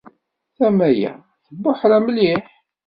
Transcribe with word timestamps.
Tama-ya 0.57 1.13
tebbuḥra 1.45 1.97
mliḥ. 2.05 2.45